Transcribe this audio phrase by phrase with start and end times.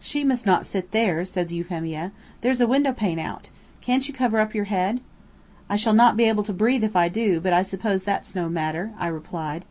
[0.00, 2.12] "She must not sit there," said Euphemia.
[2.42, 3.48] "There's a window pane out.
[3.80, 5.00] Can't you cover up your head?"
[5.70, 8.50] "I shall not be able to breathe if I do; but I suppose that's no
[8.50, 9.64] matter," I replied.